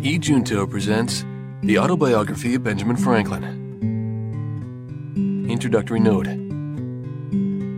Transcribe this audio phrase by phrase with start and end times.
[0.00, 0.16] E.
[0.16, 1.24] Junto presents
[1.62, 3.42] The Autobiography of Benjamin Franklin.
[5.50, 6.26] Introductory Note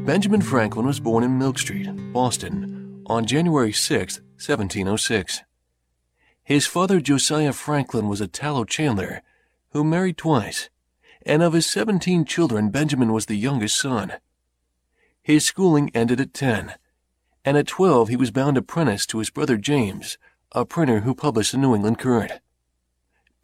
[0.05, 5.45] Benjamin Franklin was born in Milk Street, Boston, on January 6, 1706.
[6.45, 9.23] His father, Josiah Franklin, was a tallow chandler
[9.71, 10.69] who married twice,
[11.25, 14.13] and of his 17 children, Benjamin was the youngest son.
[15.23, 16.75] His schooling ended at 10,
[17.47, 20.19] and at 12 he was bound apprentice to his brother James,
[20.53, 22.33] a printer who published the New England Courant.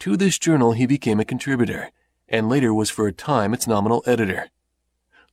[0.01, 1.93] To this journal he became a contributor,
[2.29, 4.51] and later was for a time its nominal editor.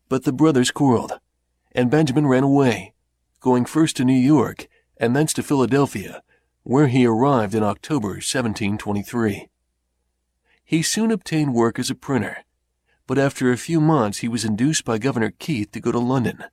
[0.07, 1.19] But the brothers quarreled,
[1.71, 2.93] and Benjamin ran away,
[3.39, 6.21] going first to New York and thence to Philadelphia,
[6.61, 9.49] where he arrived in October 1723.
[10.63, 12.43] He soon obtained work as a printer,
[13.07, 16.43] but after a few months he was induced by Governor Keith to go to London,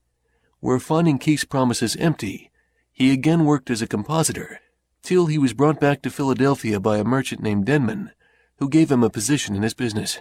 [0.60, 2.50] where finding Keith's promises empty,
[2.90, 4.60] he again worked as a compositor
[5.02, 8.10] till he was brought back to Philadelphia by a merchant named Denman,
[8.58, 10.20] who gave him a position in his business.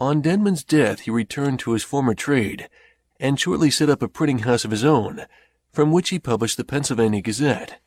[0.00, 2.68] On Denman's death, he returned to his former trade
[3.20, 5.26] and shortly set up a printing house of his own,
[5.72, 7.80] from which he published the Pennsylvania Gazette,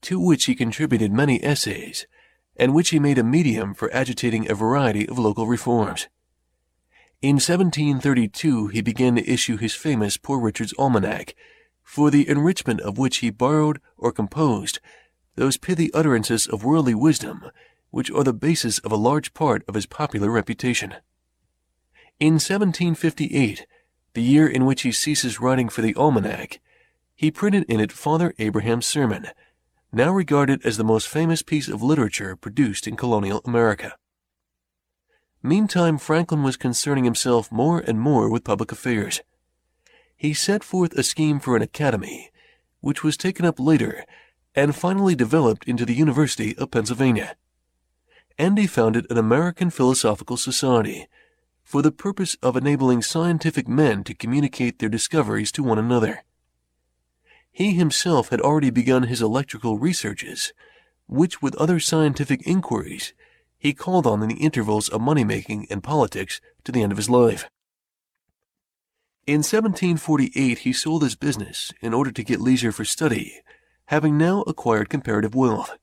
[0.00, 2.06] to which he contributed many essays,
[2.56, 6.08] and which he made a medium for agitating a variety of local reforms.
[7.20, 11.34] In 1732 he began to issue his famous Poor Richard's Almanac,
[11.82, 14.80] for the enrichment of which he borrowed or composed
[15.38, 17.50] those pithy utterances of worldly wisdom
[17.90, 20.94] which are the basis of a large part of his popular reputation.
[22.20, 23.66] In 1758,
[24.14, 26.60] the year in which he ceases writing for the Almanac,
[27.14, 29.28] he printed in it Father Abraham's Sermon,
[29.92, 33.96] now regarded as the most famous piece of literature produced in colonial America.
[35.42, 39.20] Meantime, Franklin was concerning himself more and more with public affairs.
[40.16, 42.30] He set forth a scheme for an academy,
[42.80, 44.04] which was taken up later
[44.58, 47.36] and finally developed into the University of Pennsylvania.
[48.36, 51.06] And he founded an American Philosophical Society
[51.62, 56.24] for the purpose of enabling scientific men to communicate their discoveries to one another.
[57.52, 60.52] He himself had already begun his electrical researches,
[61.06, 63.14] which, with other scientific inquiries,
[63.58, 66.98] he called on in the intervals of money making and politics to the end of
[66.98, 67.48] his life.
[69.24, 73.40] In 1748, he sold his business in order to get leisure for study,
[73.88, 75.76] having now acquired comparative wealth.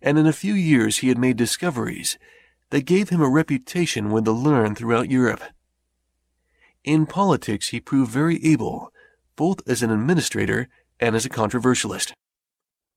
[0.00, 2.18] And in a few years, he had made discoveries
[2.70, 5.42] that gave him a reputation with the learned throughout Europe.
[6.82, 8.90] In politics, he proved very able,
[9.36, 12.14] both as an administrator and as a controversialist.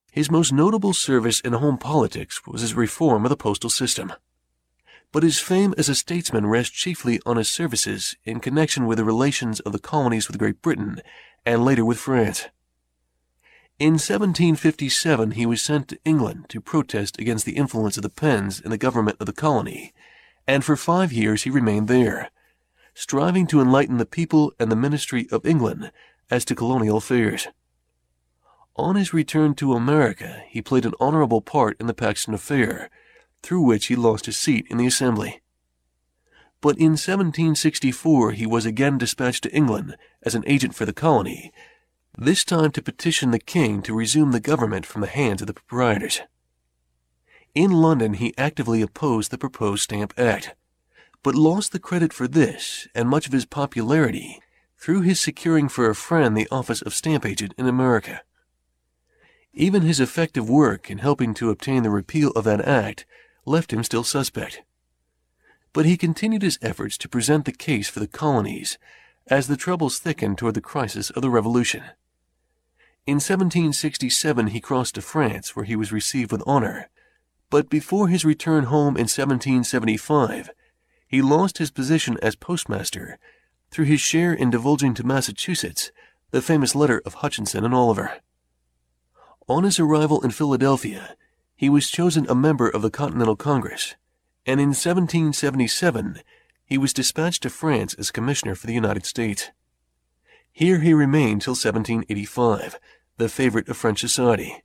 [0.09, 4.13] His most notable service in home politics was his reform of the postal system.
[5.11, 9.03] But his fame as a statesman rests chiefly on his services in connection with the
[9.03, 11.01] relations of the colonies with Great Britain
[11.45, 12.47] and later with France.
[13.79, 18.59] In 1757, he was sent to England to protest against the influence of the Penns
[18.59, 19.93] in the government of the colony,
[20.47, 22.29] and for five years he remained there,
[22.93, 25.91] striving to enlighten the people and the ministry of England
[26.29, 27.47] as to colonial affairs.
[28.75, 32.91] On his return to America, he played an honorable part in the Paxton affair,
[33.41, 35.41] through which he lost his seat in the Assembly.
[36.61, 41.51] But in 1764 he was again dispatched to England as an agent for the colony,
[42.17, 45.53] this time to petition the king to resume the government from the hands of the
[45.53, 46.21] proprietors.
[47.55, 50.55] In London he actively opposed the proposed Stamp Act,
[51.23, 54.39] but lost the credit for this and much of his popularity
[54.77, 58.21] through his securing for a friend the office of stamp agent in America.
[59.53, 63.05] Even his effective work in helping to obtain the repeal of that act
[63.45, 64.61] left him still suspect.
[65.71, 68.77] But he continued his efforts to present the case for the colonies
[69.27, 71.83] as the troubles thickened toward the crisis of the Revolution.
[73.05, 76.89] In 1767 he crossed to France, where he was received with honor.
[77.49, 80.49] But before his return home in 1775,
[81.05, 83.19] he lost his position as postmaster
[83.71, 85.91] through his share in divulging to Massachusetts
[86.31, 88.19] the famous letter of Hutchinson and Oliver.
[89.49, 91.17] On his arrival in Philadelphia,
[91.57, 93.95] he was chosen a member of the Continental Congress,
[94.45, 96.21] and in 1777
[96.65, 99.51] he was dispatched to France as commissioner for the United States.
[100.55, 102.79] Here he remained till 1785,
[103.23, 104.63] the favorite of French society.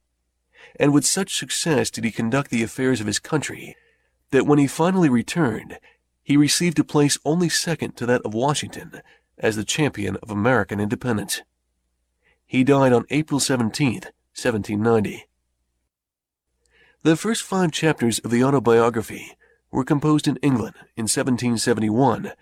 [0.80, 3.76] And with such success did he conduct the affairs of his country
[4.32, 5.78] that when he finally returned,
[6.24, 9.00] he received a place only second to that of Washington
[9.38, 11.42] as the champion of American independence.
[12.44, 15.26] He died on April 17th, 1790.
[17.04, 19.36] The first five chapters of the autobiography
[19.70, 22.32] were composed in England in 1771,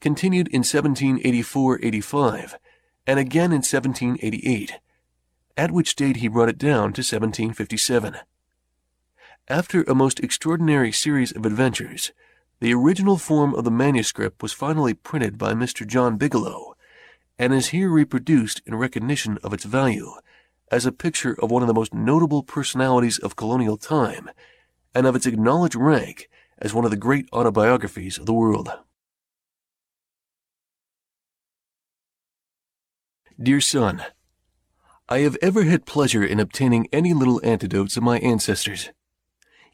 [0.00, 2.54] continued in 1784-85,
[3.06, 4.80] and again in 1788,
[5.56, 8.16] at which date he brought it down to 1757.
[9.48, 12.12] After a most extraordinary series of adventures,
[12.60, 15.86] the original form of the manuscript was finally printed by Mr.
[15.86, 16.76] John Bigelow,
[17.38, 20.12] and is here reproduced in recognition of its value
[20.70, 24.30] as a picture of one of the most notable personalities of colonial time
[24.94, 28.70] and of its acknowledged rank as one of the great autobiographies of the world.
[33.42, 34.04] Dear son,
[35.12, 38.92] I have ever had pleasure in obtaining any little antidotes of my ancestors.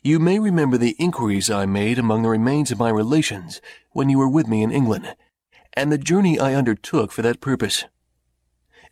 [0.02, 3.60] You may remember the inquiries I made among the remains of my relations
[3.92, 5.14] when you were with me in England,
[5.74, 7.84] and the journey I undertook for that purpose.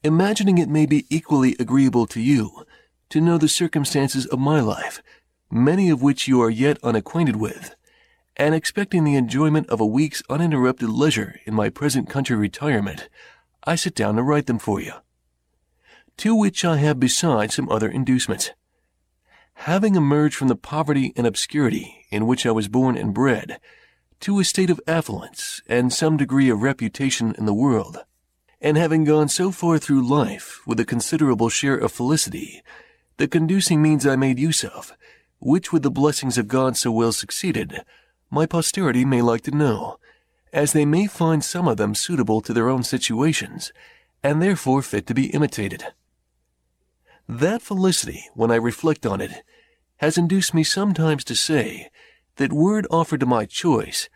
[0.04, 2.64] Imagining it may be equally agreeable to you
[3.08, 5.02] to know the circumstances of my life,
[5.50, 7.74] many of which you are yet unacquainted with,
[8.36, 13.08] and expecting the enjoyment of a week's uninterrupted leisure in my present country retirement,
[13.64, 14.92] I sit down to write them for you.
[16.18, 18.50] To which I have besides some other inducements.
[19.54, 23.60] Having emerged from the poverty and obscurity in which I was born and bred,
[24.20, 28.04] to a state of affluence and some degree of reputation in the world,
[28.60, 32.62] and having gone so far through life with a considerable share of felicity,
[33.18, 34.92] the conducing means I made use of,
[35.38, 37.82] which with the blessings of God so well succeeded,
[38.30, 39.98] my posterity may like to know,
[40.52, 43.70] as they may find some of them suitable to their own situations,
[44.22, 45.84] and therefore fit to be imitated.
[47.28, 49.42] That felicity, when I reflect on it,
[49.96, 51.90] has induced me sometimes to say
[52.36, 54.08] that were it offered to my choice,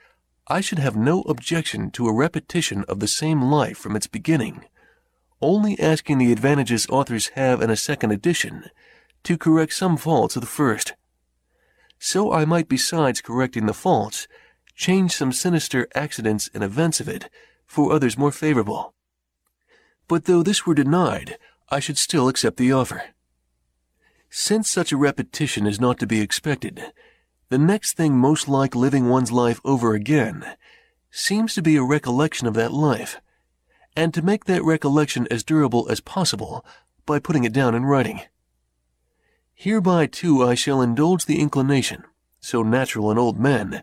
[0.47, 4.65] I should have no objection to a repetition of the same life from its beginning,
[5.41, 8.71] only asking the advantages authors have in a second edition
[9.25, 10.95] to correct some faults of the first.
[11.99, 14.29] So I might besides correcting the faults,
[14.75, 17.29] change some sinister accidents and events of it
[17.67, 18.95] for others more favorable.
[20.09, 21.39] But though this were denied,
[21.71, 23.03] I should still accept the offer.
[24.29, 26.93] Since such a repetition is not to be expected,
[27.49, 30.57] the next thing most like living one's life over again
[31.11, 33.21] seems to be a recollection of that life,
[33.97, 36.65] and to make that recollection as durable as possible
[37.07, 38.23] by putting it down in writing.
[39.55, 42.05] Hereby, too, I shall indulge the inclination,
[42.41, 43.83] so natural in old men,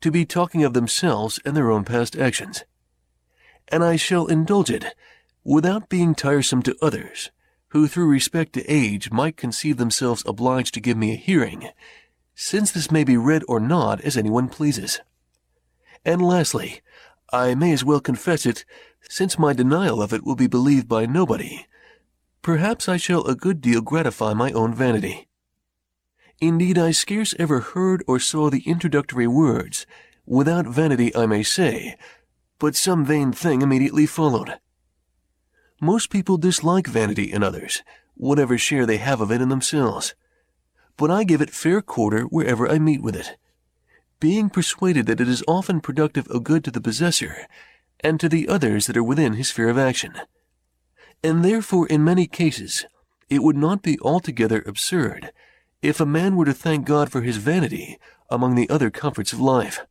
[0.00, 2.64] to be talking of themselves and their own past actions.
[3.68, 4.94] And I shall indulge it
[5.48, 7.30] without being tiresome to others,
[7.68, 11.70] who through respect to age might conceive themselves obliged to give me a hearing,
[12.34, 15.00] since this may be read or not as anyone pleases.
[16.04, 16.82] And lastly,
[17.32, 18.66] I may as well confess it,
[19.08, 21.66] since my denial of it will be believed by nobody.
[22.42, 25.28] Perhaps I shall a good deal gratify my own vanity.
[26.40, 29.86] Indeed, I scarce ever heard or saw the introductory words,
[30.26, 31.96] without vanity I may say,
[32.58, 34.58] but some vain thing immediately followed.
[35.80, 37.82] Most people dislike vanity in others,
[38.14, 40.14] whatever share they have of it in themselves.
[40.96, 43.36] But I give it fair quarter wherever I meet with it,
[44.18, 47.46] being persuaded that it is often productive of good to the possessor,
[48.00, 50.14] and to the others that are within his sphere of action.
[51.22, 52.86] And therefore, in many cases,
[53.28, 55.32] it would not be altogether absurd
[55.82, 57.98] if a man were to thank God for his vanity
[58.30, 59.86] among the other comforts of life.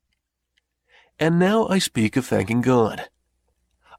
[1.19, 3.09] And now I speak of thanking God.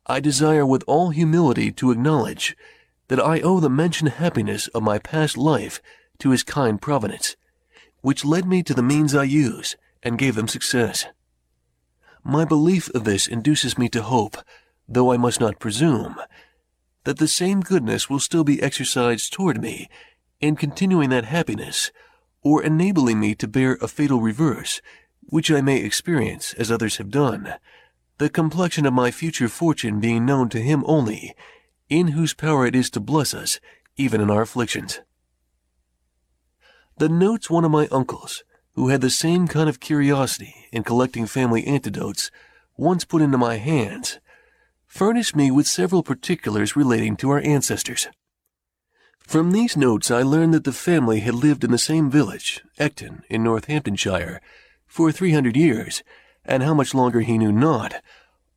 [0.09, 2.57] I desire with all humility to acknowledge
[3.09, 5.83] that I owe the mentioned happiness of my past life
[6.19, 7.37] to his kind providence,
[8.01, 11.07] which led me to the means I use and gave them success.
[12.25, 14.39] My belief of this induces me to hope,
[14.89, 16.17] though I must not presume,
[17.05, 19.89] that the same goodness will still be exercised toward me
[20.41, 21.91] in continuing that happiness,
[22.43, 24.81] or enabling me to bear a fatal reverse,
[25.21, 27.55] which I may experience as others have done,
[28.19, 31.35] the complexion of my future fortune being known to him only,
[31.89, 33.61] in whose power it is to bless us,
[33.97, 35.01] even in our afflictions.
[36.99, 38.43] The notes one of my uncles,
[38.75, 42.31] who had the same kind of curiosity in collecting family anecdotes,
[42.77, 44.19] once put into my hands,
[44.87, 48.09] furnished me with several particulars relating to our ancestors.
[49.21, 53.23] From these notes I learned that the family had lived in the same village, Ecton,
[53.29, 54.41] in Northamptonshire,
[54.87, 56.03] for three hundred years,
[56.45, 58.03] and how much longer he knew not,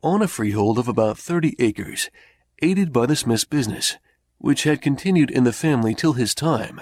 [0.02, 2.10] on a freehold of about thirty acres,
[2.62, 3.98] aided by the smith's business,
[4.38, 6.82] which had continued in the family till his time,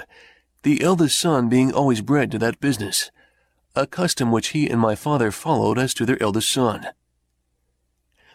[0.64, 3.12] the eldest son being always bred to that business,
[3.76, 6.88] a custom which he and my father followed as to their eldest son.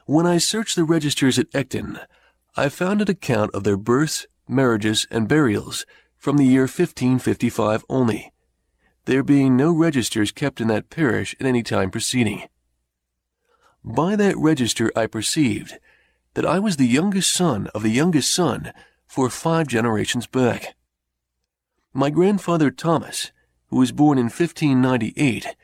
[0.07, 1.99] When I searched the registers at Ecton,
[2.57, 5.87] I found an account of their births, marriages, and burials
[6.19, 8.33] from the year 1555 only,
[9.07, 12.45] there being no registers kept in that parish at any time preceding.
[13.85, 15.79] By that register I perceived
[16.33, 18.73] that I was the youngest son of the youngest son
[19.07, 20.75] for five generations back.
[21.93, 23.31] My grandfather Thomas,
[23.69, 25.55] who was born in 1598,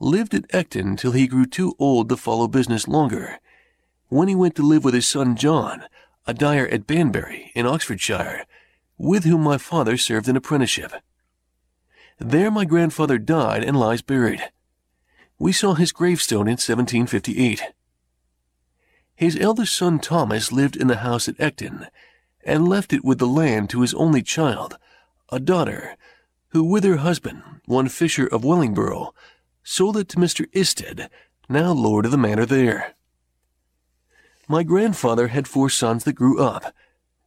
[0.00, 3.38] lived at Ecton till he grew too old to follow business longer,
[4.08, 5.84] when he went to live with his son John,
[6.26, 8.46] a dyer at Banbury in Oxfordshire,
[8.96, 10.92] with whom my father served an apprenticeship.
[12.18, 14.50] There my grandfather died and lies buried.
[15.38, 17.62] We saw his gravestone in 1758.
[19.14, 21.88] His eldest son Thomas lived in the house at Ecton,
[22.44, 24.78] and left it with the land to his only child,
[25.30, 25.96] a daughter,
[26.48, 29.12] who with her husband, one Fisher of Wellingborough,
[29.62, 30.46] sold it to Mr.
[30.52, 31.08] Isted,
[31.48, 32.94] now lord of the manor there.
[34.48, 36.74] My grandfather had four sons that grew up,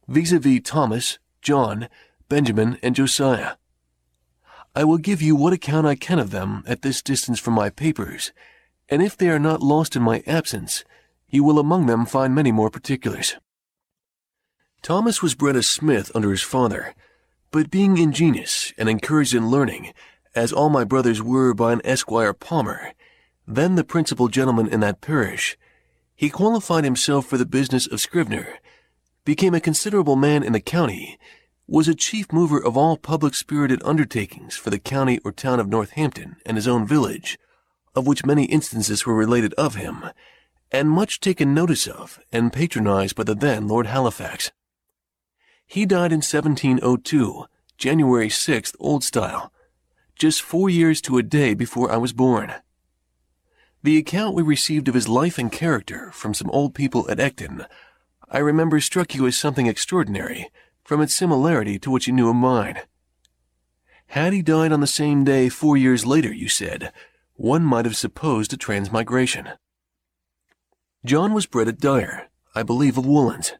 [0.08, 1.88] vis-a-vis Thomas, John,
[2.28, 3.52] Benjamin, and Josiah.
[4.74, 7.68] I will give you what account I can of them at this distance from my
[7.68, 8.32] papers,
[8.88, 10.82] and if they are not lost in my absence,
[11.28, 13.36] you will among them find many more particulars.
[14.80, 16.94] Thomas was bred a smith under his father,
[17.50, 19.92] but being ingenious and encouraged in learning,
[20.34, 22.92] as all my brothers were by an Esquire Palmer,
[23.46, 25.58] then the principal gentleman in that parish,
[26.14, 28.58] he qualified himself for the business of scrivener,
[29.26, 31.18] became a considerable man in the county,
[31.66, 35.68] was a chief mover of all public spirited undertakings for the county or town of
[35.68, 37.38] Northampton and his own village,
[37.94, 40.04] of which many instances were related of him,
[40.70, 44.50] and much taken notice of and patronized by the then Lord Halifax.
[45.66, 47.46] He died in 1702,
[47.78, 49.52] January 6th, Old Style,
[50.16, 52.54] just four years to a day before I was born.
[53.82, 57.66] The account we received of his life and character from some old people at Ecton,
[58.30, 60.50] I remember struck you as something extraordinary
[60.84, 62.80] from its similarity to what you knew of mine.
[64.06, 66.92] Had he died on the same day four years later, you said,
[67.34, 69.48] one might have supposed a transmigration.
[71.04, 73.54] John was bred a dyer, I believe of woolens.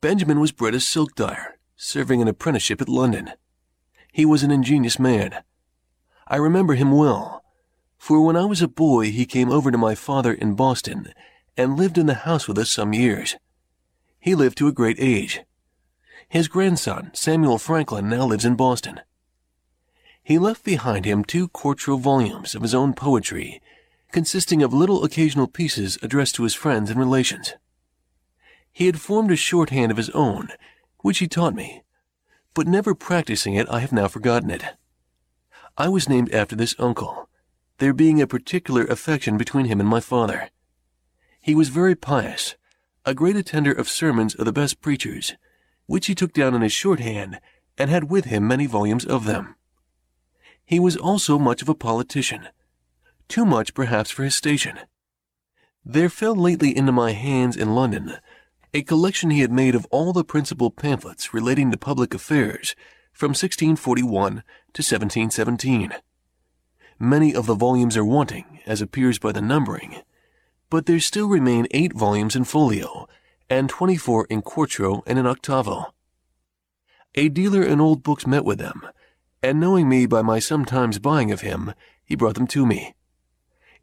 [0.00, 3.32] Benjamin was bred a silk dyer, serving an apprenticeship at London.
[4.12, 5.42] He was an ingenious man.
[6.26, 7.44] I remember him well,
[7.98, 11.12] for when I was a boy he came over to my father in Boston
[11.56, 13.36] and lived in the house with us some years.
[14.18, 15.40] He lived to a great age.
[16.30, 19.00] His grandson, Samuel Franklin, now lives in Boston.
[20.22, 23.60] He left behind him two quarto volumes of his own poetry
[24.12, 27.54] consisting of little occasional pieces addressed to his friends and relations.
[28.72, 30.50] He had formed a shorthand of his own,
[31.00, 31.82] which he taught me,
[32.54, 34.64] but never practicing it I have now forgotten it.
[35.76, 37.28] I was named after this uncle,
[37.78, 40.50] there being a particular affection between him and my father.
[41.40, 42.56] He was very pious,
[43.04, 45.34] a great attender of sermons of the best preachers,
[45.90, 47.40] which he took down in his shorthand,
[47.76, 49.56] and had with him many volumes of them.
[50.64, 52.46] He was also much of a politician,
[53.26, 54.78] too much perhaps for his station.
[55.84, 58.18] There fell lately into my hands in London
[58.72, 62.76] a collection he had made of all the principal pamphlets relating to public affairs
[63.12, 64.44] from 1641
[64.74, 65.92] to 1717.
[67.00, 70.02] Many of the volumes are wanting, as appears by the numbering,
[70.70, 73.08] but there still remain eight volumes in folio,
[73.50, 75.92] and 24 in quarto and in octavo.
[77.16, 78.86] A dealer in old books met with them,
[79.42, 82.94] and knowing me by my sometimes buying of him, he brought them to me.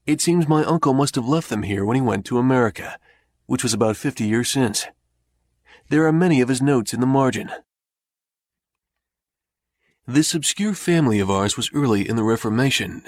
[0.06, 2.98] It seems my uncle must have left them here when he went to America,
[3.46, 4.88] which was about fifty years since.
[5.90, 7.52] There are many of his notes in the margin.
[10.06, 13.04] This obscure family of ours was early in the Reformation,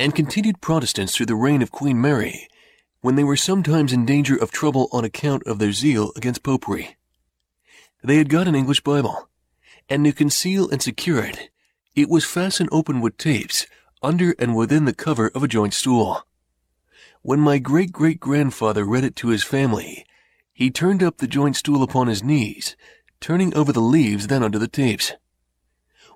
[0.00, 2.48] and continued Protestants through the reign of Queen Mary,
[3.00, 6.96] when they were sometimes in danger of trouble on account of their zeal against popery.
[8.02, 9.28] They had got an English Bible,
[9.88, 11.50] and to conceal and secure it,
[11.94, 13.66] it was fastened open with tapes
[14.02, 16.26] under and within the cover of a joint stool.
[17.22, 20.06] When my great great grandfather read it to his family,
[20.52, 22.76] he turned up the joint stool upon his knees,
[23.20, 25.12] turning over the leaves then under the tapes.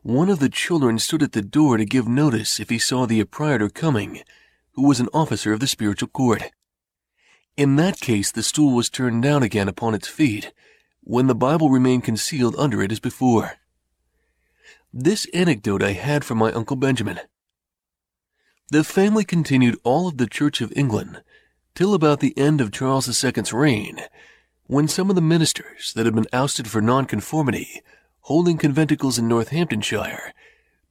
[0.02, 3.24] One of the children stood at the door to give notice if he saw the
[3.24, 4.22] proprietor coming,
[4.72, 6.50] who was an officer of the spiritual court.
[7.56, 10.52] In that case, the stool was turned down again upon its feet,
[11.02, 13.52] when the Bible remained concealed under it as before.
[14.92, 17.20] This anecdote I had from my Uncle Benjamin.
[18.70, 21.22] The family continued all of the Church of England
[21.74, 24.00] till about the end of Charles II's reign,
[24.66, 27.82] when some of the ministers that had been ousted for nonconformity,
[28.22, 30.32] holding conventicles in Northamptonshire,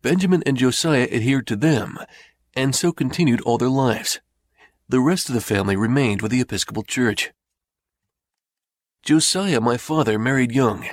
[0.02, 1.98] Benjamin and Josiah adhered to them,
[2.56, 4.20] and so continued all their lives.
[4.90, 7.32] The rest of the family remained with the Episcopal Church.
[9.02, 10.88] Josiah, my father, married young,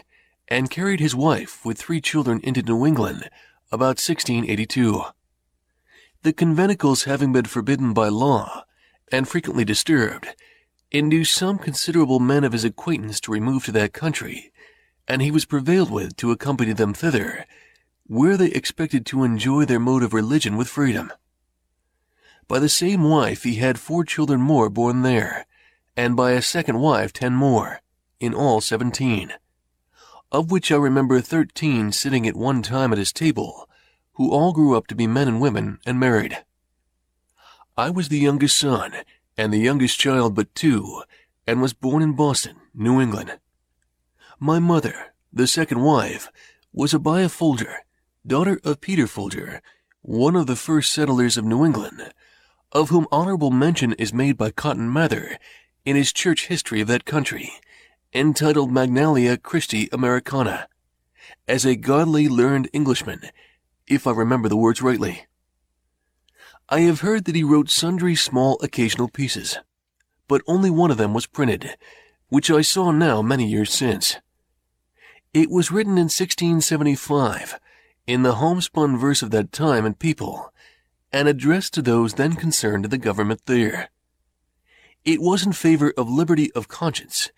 [0.48, 3.28] and carried his wife with three children into New England
[3.70, 5.04] about 1682
[6.22, 8.64] the conventicles having been forbidden by law,
[9.10, 10.28] and frequently disturbed,
[10.90, 14.52] induced some considerable men of his acquaintance to remove to that country,
[15.08, 17.46] and he was prevailed with to accompany them thither,
[18.06, 21.10] where they expected to enjoy their mode of religion with freedom.
[22.50, 25.46] By the same wife he had four children more born there,
[25.96, 27.80] and by a second wife ten more,
[28.18, 29.34] in all seventeen,
[30.32, 33.68] of which I remember thirteen sitting at one time at his table,
[34.14, 36.38] who all grew up to be men and women and married.
[37.76, 38.94] I was the youngest son,
[39.38, 41.04] and the youngest child but two,
[41.46, 43.38] and was born in Boston, New England.
[44.40, 46.28] My mother, the second wife,
[46.72, 47.84] was Abiah Folger,
[48.26, 49.62] daughter of Peter Folger,
[50.02, 52.12] one of the first settlers of New England,
[52.72, 55.38] of whom honorable mention is made by Cotton Mather
[55.84, 57.52] in his church history of that country,
[58.14, 60.68] entitled Magnalia Christi Americana,
[61.48, 63.22] as a godly, learned Englishman,
[63.86, 65.26] if I remember the words rightly.
[66.68, 69.58] I have heard that he wrote sundry small occasional pieces,
[70.28, 71.76] but only one of them was printed,
[72.28, 74.18] which I saw now many years since.
[75.34, 77.58] It was written in 1675,
[78.06, 80.52] in the homespun verse of that time and people,
[81.12, 83.90] and addressed to those then concerned in the government there.
[85.04, 87.30] It was in favor of liberty of conscience,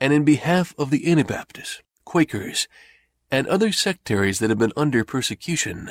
[0.00, 2.68] and in behalf of the Anabaptists, Quakers,
[3.30, 5.90] and other sectaries that had been under persecution,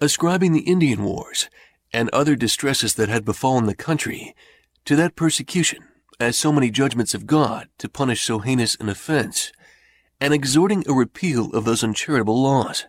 [0.00, 1.48] ascribing the Indian wars
[1.92, 4.34] and other distresses that had befallen the country
[4.84, 5.84] to that persecution
[6.18, 9.52] as so many judgments of God to punish so heinous an offense,
[10.20, 12.86] and exhorting a repeal of those uncharitable laws.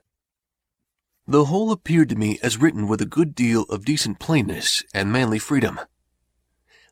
[1.30, 5.12] The whole appeared to me as written with a good deal of decent plainness and
[5.12, 5.78] manly freedom.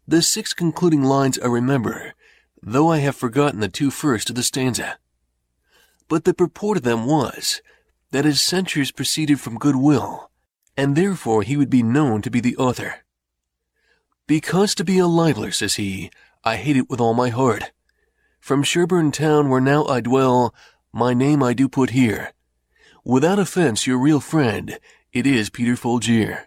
[0.06, 2.13] The six concluding lines I remember,
[2.62, 4.98] though I have forgotten the two first of the stanza.
[6.10, 7.62] But the purport of them was
[8.12, 10.30] that his censures proceeded from good will,
[10.75, 13.06] and therefore he would be known to be the author.
[14.27, 16.12] Because to be a libeller, says he,
[16.44, 17.72] I hate it with all my heart.
[18.42, 20.54] From Sherburne town where now I dwell,
[20.92, 22.34] my name I do put here,
[23.08, 24.80] Without offense, your real friend,
[25.14, 26.46] it is Peter Folgier.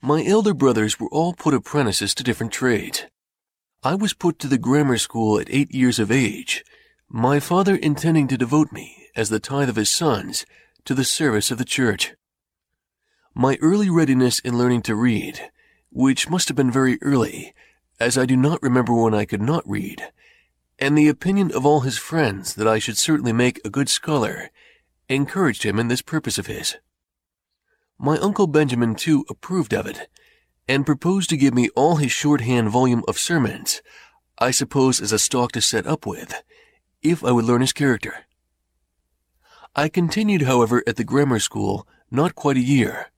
[0.00, 3.02] My elder brothers were all put apprentices to different trades.
[3.82, 6.64] I was put to the grammar school at eight years of age,
[7.08, 10.46] my father intending to devote me, as the tithe of his sons,
[10.84, 12.14] to the service of the church.
[13.34, 15.50] My early readiness in learning to read,
[15.90, 17.52] which must have been very early,
[17.98, 20.12] as I do not remember when I could not read,
[20.78, 24.50] and the opinion of all his friends that I should certainly make a good scholar,
[25.08, 26.76] encouraged him in this purpose of his.
[27.98, 30.08] My uncle Benjamin, too, approved of it,
[30.66, 33.82] and proposed to give me all his shorthand volume of sermons,
[34.38, 36.42] I suppose as a stock to set up with,
[37.02, 38.24] if I would learn his character.
[39.76, 43.10] I continued, however, at the grammar school not quite a year,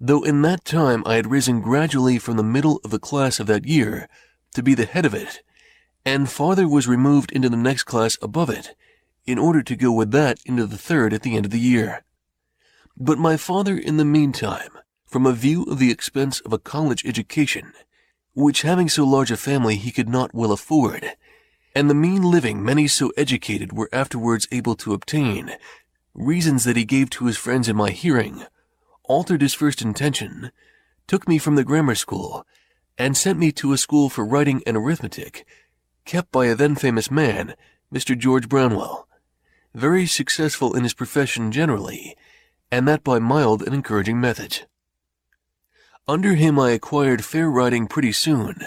[0.00, 3.46] though in that time I had risen gradually from the middle of the class of
[3.46, 4.08] that year
[4.54, 5.42] to be the head of it,
[6.04, 8.74] and farther was removed into the next class above it,
[9.26, 12.04] in order to go with that into the third at the end of the year.
[12.96, 14.70] But my father, in the meantime,
[15.06, 17.72] from a view of the expense of a college education,
[18.34, 21.16] which having so large a family he could not well afford,
[21.74, 25.52] and the mean living many so educated were afterwards able to obtain,
[26.14, 28.44] reasons that he gave to his friends in my hearing,
[29.04, 30.52] altered his first intention,
[31.06, 32.46] took me from the grammar school,
[32.96, 35.46] and sent me to a school for writing and arithmetic,
[36.04, 37.54] kept by a then famous man,
[37.92, 38.16] Mr.
[38.16, 39.08] George Brownell,
[39.74, 42.16] very successful in his profession generally,
[42.70, 44.64] and that by mild and encouraging methods.
[46.06, 48.66] Under him I acquired fair writing pretty soon,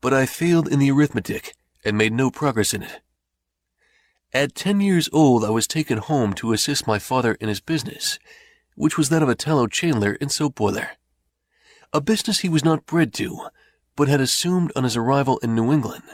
[0.00, 3.00] but I failed in the arithmetic and made no progress in it.
[4.32, 8.18] At ten years old I was taken home to assist my father in his business,
[8.76, 10.90] which was that of a tallow chandler and soap boiler.
[11.92, 13.48] A business he was not bred to,
[13.96, 16.04] but had assumed on his arrival in New England,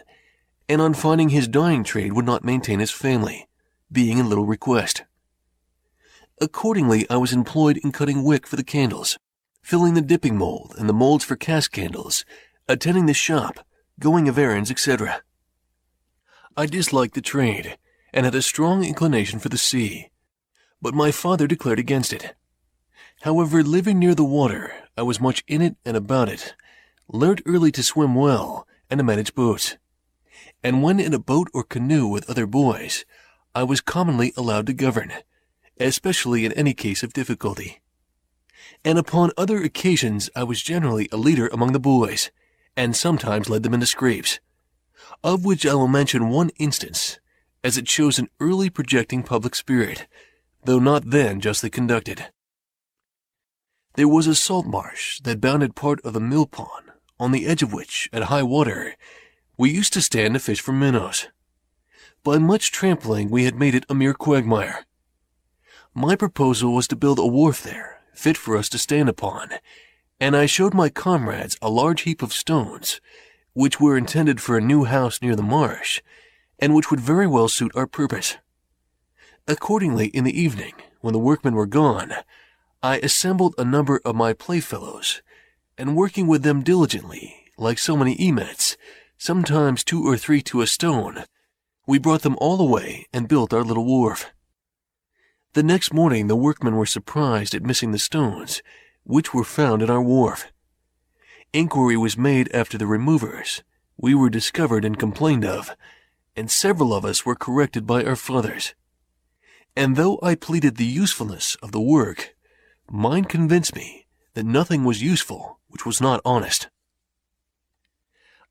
[0.68, 3.48] and on finding his dyeing trade would not maintain his family
[3.92, 5.05] being in little request.
[6.40, 9.18] Accordingly, I was employed in cutting wick for the candles,
[9.62, 12.24] filling the dipping mold and the molds for cask candles,
[12.68, 13.66] attending the shop,
[13.98, 15.22] going of errands, etc.
[16.57, 17.76] I disliked the trade,
[18.12, 20.11] and had a strong inclination for the sea,
[20.81, 22.35] but my father declared against it.
[23.22, 26.55] However, living near the water, I was much in it and about it,
[27.09, 29.76] learnt early to swim well and to manage boats,
[30.62, 33.05] and when in a boat or canoe with other boys,
[33.54, 35.12] I was commonly allowed to govern,
[35.78, 37.80] especially in any case of difficulty.
[38.84, 42.30] And upon other occasions I was generally a leader among the boys,
[42.76, 44.38] and sometimes led them into scrapes,
[45.24, 47.18] of which I will mention one instance,
[47.64, 50.06] as it shows an early projecting public spirit,
[50.64, 52.26] though not then justly conducted.
[53.94, 57.62] There was a salt marsh that bounded part of the mill pond, on the edge
[57.62, 58.94] of which, at high water,
[59.58, 61.26] we used to stand to fish for minnows.
[62.22, 64.85] By much trampling we had made it a mere quagmire.
[65.94, 69.52] My proposal was to build a wharf there, fit for us to stand upon,
[70.20, 73.00] and I showed my comrades a large heap of stones,
[73.54, 76.02] which were intended for a new house near the marsh,
[76.59, 78.37] and which would very well suit our purpose.
[79.48, 82.12] Accordingly, in the evening, when the workmen were gone,
[82.83, 85.22] I assembled a number of my playfellows,
[85.78, 88.76] and working with them diligently, like so many emets,
[89.16, 91.24] sometimes two or three to a stone,
[91.86, 94.26] we brought them all away and built our little wharf.
[95.54, 98.62] The next morning the workmen were surprised at missing the stones,
[99.02, 100.52] which were found in our wharf.
[101.52, 103.62] Inquiry was made after the removers.
[103.96, 105.74] We were discovered and complained of,
[106.36, 108.74] and several of us were corrected by our fathers.
[109.74, 112.34] And though I pleaded the usefulness of the work,
[112.88, 116.68] mine convinced me that nothing was useful which was not honest.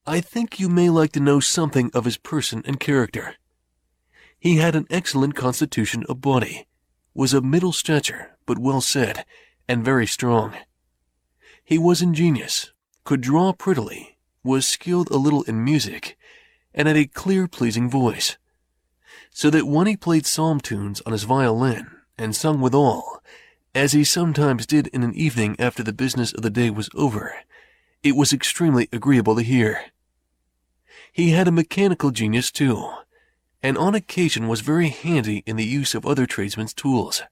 [0.09, 3.35] I think you may like to know something of his person and character.
[4.39, 6.65] He had an excellent constitution of body,
[7.13, 9.23] was of middle stature, but well set,
[9.67, 10.55] and very strong.
[11.63, 16.17] He was ingenious, could draw prettily, was skilled a little in music,
[16.73, 18.39] and had a clear, pleasing voice.
[19.29, 21.85] So that when he played psalm tunes on his violin,
[22.17, 23.21] and sung withal,
[23.75, 27.35] as he sometimes did in an evening after the business of the day was over,
[28.01, 29.83] it was extremely agreeable to hear.
[31.11, 32.91] He had a mechanical genius too,
[33.61, 37.23] and on occasion was very handy in the use of other tradesmen's tools.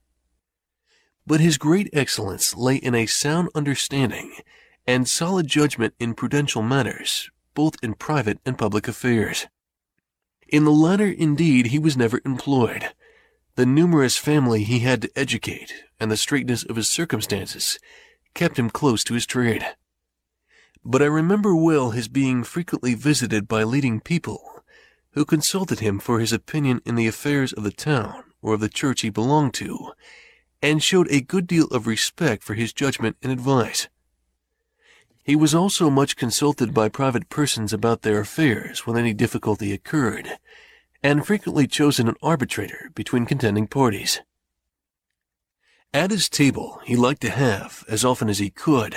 [1.25, 4.33] But his great excellence lay in a sound understanding
[4.85, 9.47] and solid judgment in prudential matters, both in private and public affairs.
[10.47, 12.93] In the latter, indeed, he was never employed.
[13.55, 17.79] The numerous family he had to educate and the straitness of his circumstances
[18.33, 19.65] kept him close to his trade.
[20.89, 24.63] But I remember well his being frequently visited by leading people
[25.11, 28.69] who consulted him for his opinion in the affairs of the town or of the
[28.69, 29.91] church he belonged to,
[30.61, 33.89] and showed a good deal of respect for his judgment and advice.
[35.25, 40.37] He was also much consulted by private persons about their affairs when any difficulty occurred,
[41.03, 44.21] and frequently chosen an arbitrator between contending parties.
[45.93, 48.95] At his table he liked to have, as often as he could,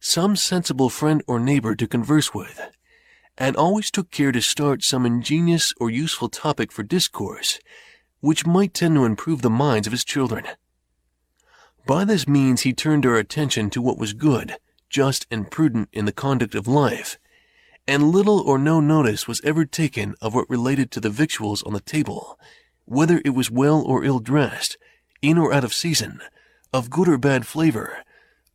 [0.00, 2.60] some sensible friend or neighbor to converse with,
[3.38, 7.58] and always took care to start some ingenious or useful topic for discourse,
[8.20, 10.44] which might tend to improve the minds of his children.
[11.86, 14.56] By this means he turned our attention to what was good,
[14.88, 17.18] just, and prudent in the conduct of life,
[17.86, 21.72] and little or no notice was ever taken of what related to the victuals on
[21.72, 22.38] the table,
[22.84, 24.76] whether it was well or ill dressed,
[25.22, 26.20] in or out of season,
[26.72, 27.98] of good or bad flavor,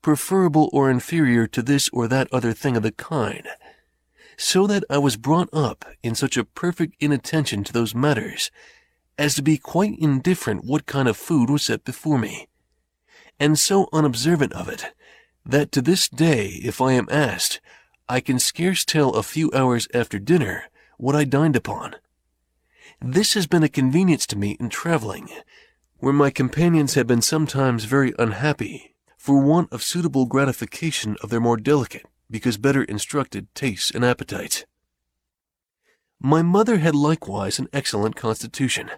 [0.01, 3.47] preferable or inferior to this or that other thing of the kind,
[4.37, 8.51] so that I was brought up in such a perfect inattention to those matters
[9.17, 12.47] as to be quite indifferent what kind of food was set before me,
[13.39, 14.93] and so unobservant of it
[15.45, 17.59] that to this day, if I am asked,
[18.07, 20.65] I can scarce tell a few hours after dinner
[20.97, 21.95] what I dined upon.
[22.99, 25.29] This has been a convenience to me in traveling,
[25.97, 28.90] where my companions have been sometimes very unhappy
[29.21, 34.65] for want of suitable gratification of their more delicate, because better instructed, tastes and appetites.
[36.19, 38.89] My mother had likewise an excellent constitution.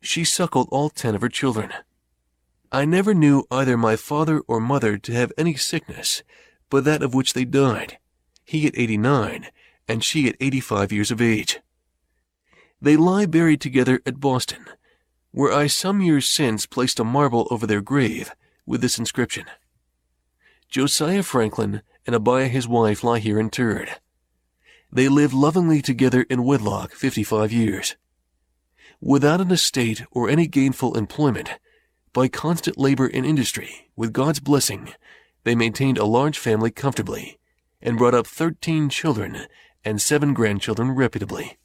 [0.00, 1.72] She suckled all ten of her children.
[2.72, 6.24] I never knew either my father or mother to have any sickness
[6.68, 7.98] but that of which they died,
[8.44, 9.46] he at eighty-nine,
[9.86, 11.60] and she at eighty-five years of age.
[12.82, 14.66] They lie buried together at Boston,
[15.30, 18.32] where I some years since placed a marble over their grave,
[18.66, 19.46] with this inscription
[20.68, 23.96] Josiah Franklin and Abiah his wife lie here interred.
[24.92, 27.96] They lived lovingly together in wedlock 55 years.
[29.00, 31.50] Without an estate or any gainful employment,
[32.12, 34.92] by constant labor and industry, with God's blessing,
[35.44, 37.38] they maintained a large family comfortably,
[37.82, 39.46] and brought up 13 children
[39.84, 41.58] and seven grandchildren reputably.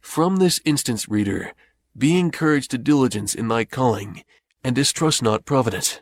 [0.00, 1.52] From this instance, reader,
[1.96, 4.22] be encouraged to diligence in thy calling,
[4.63, 6.01] and distrust not Providence.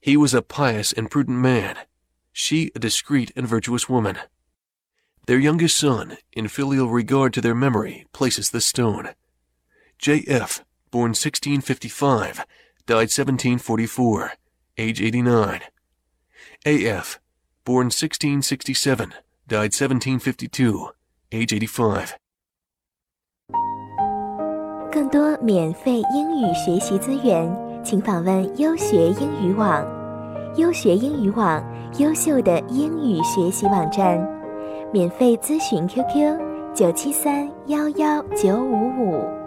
[0.00, 1.76] He was a pious and prudent man,
[2.32, 4.18] she a discreet and virtuous woman.
[5.26, 9.10] Their youngest son, in filial regard to their memory, places this stone.
[9.98, 12.46] J.F., born 1655,
[12.86, 14.32] died 1744,
[14.78, 15.60] age 89.
[16.64, 17.20] A.F.,
[17.64, 19.12] born 1667,
[19.46, 20.90] died 1752,
[21.32, 22.18] age 85.
[24.90, 27.71] 更多免费英语学习资源。
[27.83, 29.85] 请访问优学英语网，
[30.55, 31.61] 优学英语网
[31.97, 34.17] 优秀的英语学习网站，
[34.93, 36.39] 免费咨询 QQ：
[36.73, 39.42] 九七三幺幺九五五。